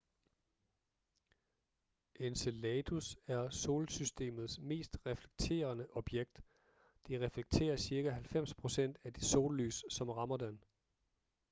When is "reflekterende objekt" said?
5.05-6.41